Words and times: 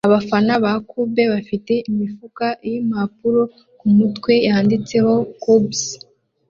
Abafana 0.07 0.53
ba 0.63 0.73
Cub 0.89 1.13
bafite 1.33 1.73
imifuka 1.89 2.45
yimpapuro 2.69 3.41
kumutwe 3.79 4.31
yanditseho 4.47 5.13
"CUBS" 5.41 5.81